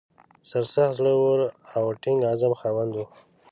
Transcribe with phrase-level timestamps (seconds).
[0.49, 1.41] سرسخت، زړه ور
[1.75, 2.99] او د ټینګ عزم خاوند و.